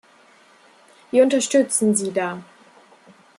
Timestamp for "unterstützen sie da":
1.21-2.41